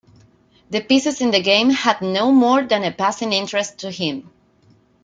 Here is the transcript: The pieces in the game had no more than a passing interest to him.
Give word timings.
The 0.71 0.81
pieces 0.81 1.21
in 1.21 1.29
the 1.29 1.43
game 1.43 1.69
had 1.69 2.01
no 2.01 2.31
more 2.31 2.63
than 2.63 2.83
a 2.83 2.91
passing 2.91 3.33
interest 3.33 3.77
to 3.81 3.91
him. 3.91 4.31